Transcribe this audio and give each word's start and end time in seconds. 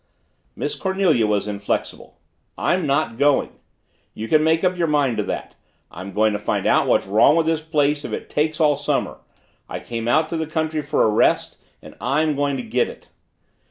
Miss 0.55 0.73
Cornelia 0.73 1.27
was 1.27 1.47
inflexible. 1.47 2.17
"I'm 2.57 2.87
not 2.87 3.19
going. 3.19 3.59
You 4.15 4.27
can 4.27 4.43
make 4.43 4.63
up 4.63 4.75
your 4.75 4.87
mind 4.87 5.17
to 5.17 5.23
that. 5.25 5.53
I'm 5.91 6.11
going 6.11 6.33
to 6.33 6.39
find 6.39 6.65
out 6.65 6.87
what's 6.87 7.05
wrong 7.05 7.35
with 7.35 7.45
this 7.45 7.61
place 7.61 8.03
if 8.03 8.11
it 8.11 8.27
takes 8.27 8.59
all 8.59 8.75
summer. 8.75 9.19
I 9.69 9.79
came 9.79 10.07
out 10.07 10.27
to 10.29 10.37
the 10.37 10.47
country 10.47 10.81
for 10.81 11.03
a 11.03 11.07
rest 11.07 11.59
and 11.83 11.93
I'm 12.01 12.35
going 12.35 12.57
to 12.57 12.63
get 12.63 12.87
it." 12.89 13.09